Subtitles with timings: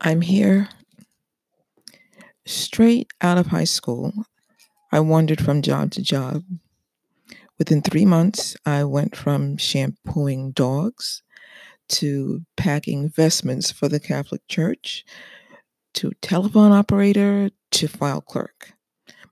[0.00, 0.68] I'm here.
[2.46, 4.12] Straight out of high school,
[4.92, 6.44] I wandered from job to job.
[7.58, 11.22] Within 3 months, I went from shampooing dogs
[11.88, 15.04] to packing vestments for the Catholic Church
[15.94, 18.72] to telephone operator to file clerk.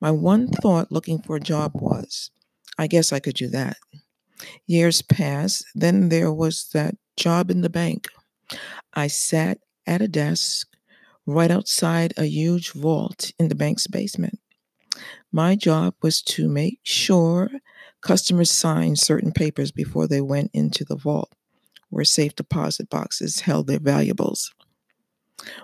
[0.00, 2.30] My one thought looking for a job was,
[2.76, 3.78] I guess I could do that.
[4.66, 8.08] Years passed, then there was that job in the bank.
[8.92, 9.58] I sat
[9.90, 10.68] at a desk
[11.26, 14.38] right outside a huge vault in the bank's basement.
[15.32, 17.50] My job was to make sure
[18.00, 21.32] customers signed certain papers before they went into the vault
[21.90, 24.52] where safe deposit boxes held their valuables.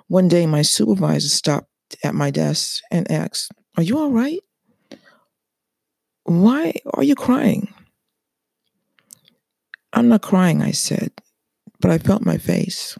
[0.08, 1.70] One day my supervisor stopped
[2.02, 4.40] at my desk and asked, "Are you all right?
[6.24, 7.72] Why are you crying?"
[9.92, 11.12] "I'm not crying," I said,
[11.80, 12.98] but I felt my face.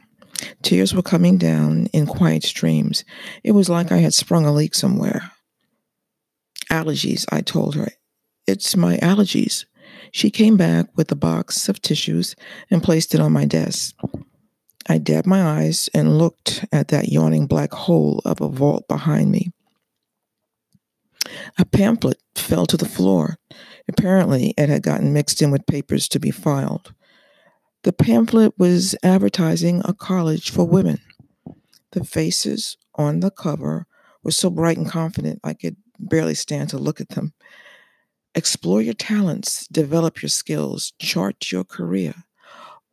[0.63, 3.05] Tears were coming down in quiet streams.
[3.43, 5.33] It was like I had sprung a leak somewhere.
[6.71, 7.89] Allergies, I told her.
[8.47, 9.65] It's my allergies.
[10.13, 12.35] She came back with a box of tissues
[12.71, 13.95] and placed it on my desk.
[14.89, 19.31] I dabbed my eyes and looked at that yawning black hole of a vault behind
[19.31, 19.51] me.
[21.59, 23.39] A pamphlet fell to the floor.
[23.89, 26.93] Apparently, it had gotten mixed in with papers to be filed.
[27.87, 30.99] The pamphlet was advertising a college for women.
[31.93, 33.87] The faces on the cover
[34.25, 37.33] were so bright and confident I could barely stand to look at them.
[38.35, 42.25] Explore your talents, develop your skills, chart your career.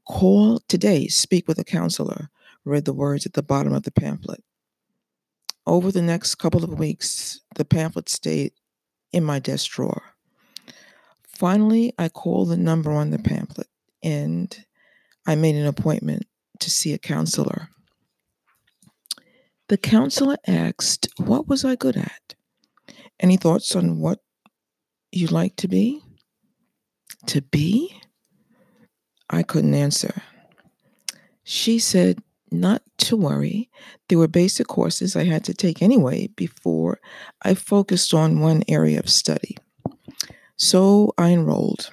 [0.07, 2.29] Call today, speak with a counselor,
[2.63, 4.43] read the words at the bottom of the pamphlet.
[5.65, 8.51] Over the next couple of weeks, the pamphlet stayed
[9.11, 10.13] in my desk drawer.
[11.27, 13.69] Finally, I called the number on the pamphlet
[14.03, 14.63] and
[15.25, 16.25] I made an appointment
[16.59, 17.69] to see a counselor.
[19.69, 22.35] The counselor asked, What was I good at?
[23.19, 24.19] Any thoughts on what
[25.11, 26.01] you like to be?
[27.27, 27.95] To be?
[29.29, 30.21] I couldn't answer.
[31.43, 32.19] She said,
[32.51, 33.69] Not to worry.
[34.09, 36.99] There were basic courses I had to take anyway before
[37.41, 39.57] I focused on one area of study.
[40.57, 41.89] So I enrolled.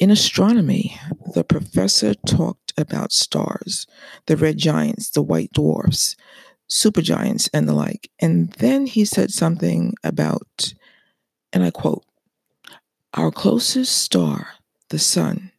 [0.00, 0.98] In astronomy,
[1.34, 3.86] the professor talked about stars,
[4.24, 6.16] the red giants, the white dwarfs,
[6.70, 8.10] supergiants, and the like.
[8.18, 10.72] And then he said something about,
[11.52, 12.02] and I quote,
[13.12, 14.54] our closest star,
[14.88, 15.52] the sun.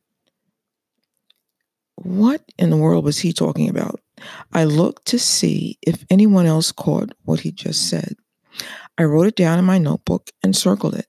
[1.95, 4.01] What in the world was he talking about?
[4.51, 8.15] I looked to see if anyone else caught what he just said.
[8.97, 11.05] I wrote it down in my notebook and circled it.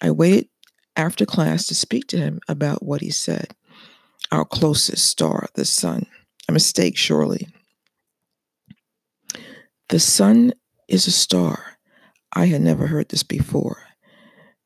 [0.00, 0.48] I waited
[0.96, 3.54] after class to speak to him about what he said.
[4.32, 6.06] Our closest star, the sun.
[6.48, 7.48] A mistake, surely.
[9.88, 10.52] The sun
[10.88, 11.78] is a star.
[12.32, 13.78] I had never heard this before.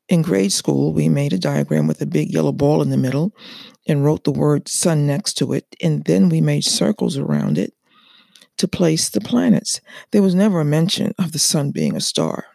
[0.07, 3.35] In grade school, we made a diagram with a big yellow ball in the middle
[3.87, 7.73] and wrote the word sun next to it, and then we made circles around it
[8.57, 9.81] to place the planets.
[10.11, 12.45] There was never a mention of the sun being a star.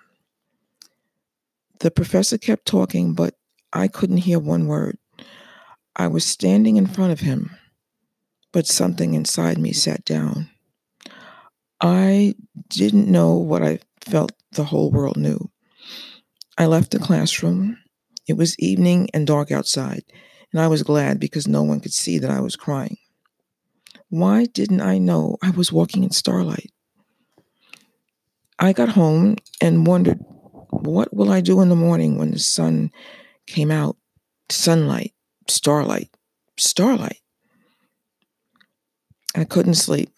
[1.80, 3.34] The professor kept talking, but
[3.72, 4.98] I couldn't hear one word.
[5.96, 7.50] I was standing in front of him,
[8.52, 10.50] but something inside me sat down.
[11.80, 12.34] I
[12.68, 15.50] didn't know what I felt the whole world knew.
[16.58, 17.78] I left the classroom.
[18.26, 20.02] It was evening and dark outside,
[20.52, 22.98] and I was glad because no one could see that I was crying.
[24.08, 26.70] Why didn't I know I was walking in starlight?
[28.58, 30.18] I got home and wondered,
[30.70, 32.90] what will I do in the morning when the sun
[33.50, 33.96] came out
[34.48, 35.12] sunlight,
[35.48, 36.08] starlight,
[36.56, 37.20] starlight.
[39.34, 40.10] I couldn't sleep.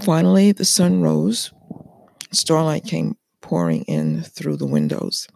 [0.00, 1.52] Finally, the sun rose.
[2.32, 5.28] Starlight came pouring in through the windows.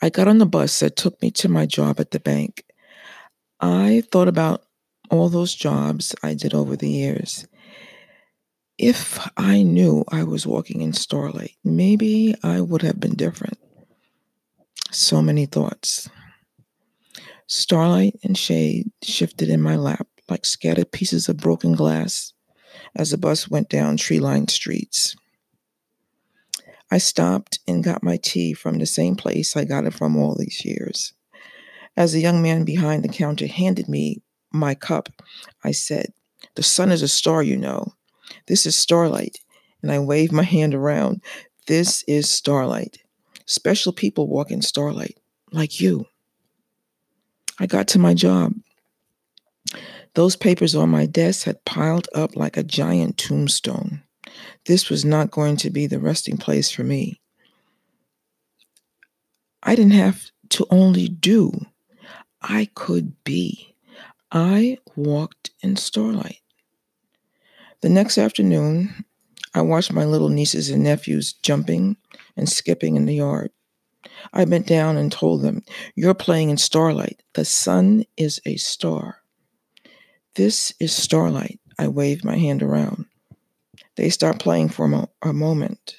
[0.00, 2.64] I got on the bus that took me to my job at the bank.
[3.60, 4.62] I thought about
[5.10, 7.46] all those jobs I did over the years.
[8.76, 13.58] If I knew I was walking in starlight, maybe I would have been different.
[14.90, 16.08] So many thoughts.
[17.46, 22.32] Starlight and shade shifted in my lap like scattered pieces of broken glass
[22.96, 25.14] as the bus went down tree-lined streets.
[26.90, 30.34] I stopped and got my tea from the same place I got it from all
[30.34, 31.12] these years.
[31.96, 35.10] As the young man behind the counter handed me my cup,
[35.62, 36.14] I said,
[36.54, 37.94] "The sun is a star, you know.
[38.46, 39.38] This is starlight."
[39.82, 41.22] And I waved my hand around.
[41.66, 42.98] "This is starlight."
[43.48, 45.16] Special people walk in starlight,
[45.52, 46.04] like you.
[47.58, 48.52] I got to my job.
[50.12, 54.02] Those papers on my desk had piled up like a giant tombstone.
[54.66, 57.22] This was not going to be the resting place for me.
[59.62, 61.52] I didn't have to only do.
[62.42, 63.74] I could be.
[64.30, 66.40] I walked in starlight.
[67.80, 69.06] The next afternoon,
[69.58, 71.96] I watched my little nieces and nephews jumping
[72.36, 73.50] and skipping in the yard.
[74.32, 75.64] I bent down and told them,
[75.96, 77.24] You're playing in starlight.
[77.34, 79.16] The sun is a star.
[80.36, 81.58] This is starlight.
[81.76, 83.06] I waved my hand around.
[83.96, 85.96] They start playing for a, mo a moment.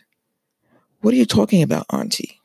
[1.01, 2.39] What are you talking about, Auntie?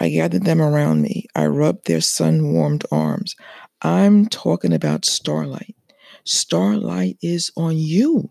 [0.00, 1.26] I gathered them around me.
[1.34, 3.36] I rubbed their sun-warmed arms.
[3.82, 5.76] I'm talking about starlight.
[6.24, 8.30] Starlight is on you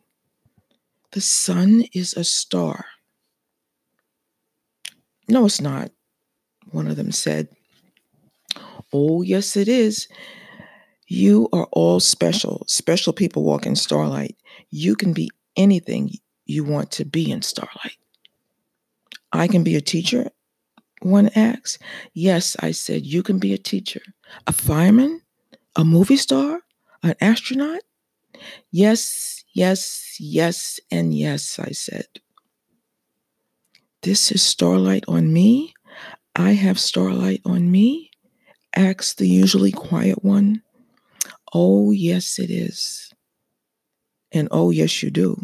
[1.13, 2.85] the sun is a star.
[5.29, 5.91] No, it's not,
[6.71, 7.47] one of them said.
[8.91, 10.07] Oh, yes, it is.
[11.07, 14.35] You are all special, special people walk in starlight.
[14.69, 16.11] You can be anything
[16.45, 17.97] you want to be in starlight.
[19.31, 20.29] I can be a teacher,
[21.01, 21.79] one asked.
[22.13, 24.01] Yes, I said, you can be a teacher,
[24.47, 25.21] a fireman,
[25.75, 26.61] a movie star,
[27.03, 27.81] an astronaut,
[28.71, 32.07] Yes, yes, yes, and yes, I said.
[34.01, 35.73] This is starlight on me.
[36.35, 38.11] I have starlight on me.
[38.75, 40.63] Asked the usually quiet one.
[41.53, 43.13] Oh, yes, it is.
[44.31, 45.43] And oh, yes, you do.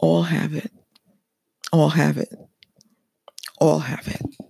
[0.00, 0.72] All have it.
[1.72, 2.34] All have it.
[3.60, 4.47] All have it.